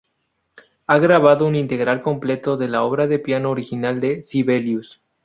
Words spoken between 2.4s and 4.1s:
de la obra de piano original